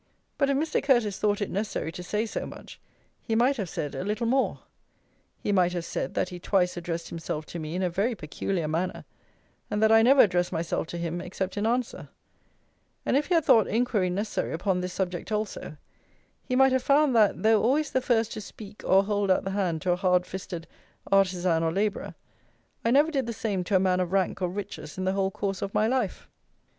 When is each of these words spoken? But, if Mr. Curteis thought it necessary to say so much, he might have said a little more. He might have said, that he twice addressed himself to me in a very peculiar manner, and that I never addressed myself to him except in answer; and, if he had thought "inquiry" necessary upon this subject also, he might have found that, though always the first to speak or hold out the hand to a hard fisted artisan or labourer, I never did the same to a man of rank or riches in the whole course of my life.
But, 0.39 0.49
if 0.49 0.57
Mr. 0.57 0.81
Curteis 0.83 1.19
thought 1.19 1.41
it 1.43 1.51
necessary 1.51 1.91
to 1.91 2.01
say 2.01 2.25
so 2.25 2.47
much, 2.47 2.79
he 3.21 3.35
might 3.35 3.57
have 3.57 3.69
said 3.69 3.93
a 3.93 4.03
little 4.03 4.25
more. 4.25 4.61
He 5.43 5.51
might 5.51 5.73
have 5.73 5.85
said, 5.85 6.15
that 6.15 6.29
he 6.29 6.39
twice 6.39 6.75
addressed 6.75 7.09
himself 7.09 7.45
to 7.45 7.59
me 7.59 7.75
in 7.75 7.83
a 7.83 7.89
very 7.91 8.15
peculiar 8.15 8.67
manner, 8.67 9.05
and 9.69 9.79
that 9.83 9.91
I 9.91 10.01
never 10.01 10.21
addressed 10.23 10.51
myself 10.51 10.87
to 10.87 10.97
him 10.97 11.21
except 11.21 11.55
in 11.55 11.67
answer; 11.67 12.09
and, 13.05 13.15
if 13.15 13.27
he 13.27 13.35
had 13.35 13.45
thought 13.45 13.67
"inquiry" 13.67 14.09
necessary 14.09 14.53
upon 14.53 14.81
this 14.81 14.91
subject 14.91 15.31
also, 15.31 15.77
he 16.47 16.55
might 16.55 16.71
have 16.71 16.81
found 16.81 17.15
that, 17.15 17.43
though 17.43 17.61
always 17.61 17.91
the 17.91 18.01
first 18.01 18.31
to 18.33 18.41
speak 18.41 18.81
or 18.83 19.03
hold 19.03 19.29
out 19.29 19.43
the 19.43 19.51
hand 19.51 19.83
to 19.83 19.91
a 19.91 19.95
hard 19.95 20.25
fisted 20.25 20.65
artisan 21.11 21.61
or 21.61 21.71
labourer, 21.71 22.15
I 22.83 22.89
never 22.89 23.11
did 23.11 23.27
the 23.27 23.33
same 23.33 23.63
to 23.65 23.75
a 23.75 23.79
man 23.79 23.99
of 23.99 24.11
rank 24.11 24.41
or 24.41 24.47
riches 24.49 24.97
in 24.97 25.03
the 25.03 25.13
whole 25.13 25.29
course 25.29 25.61
of 25.61 25.75
my 25.75 25.85
life. 25.85 26.27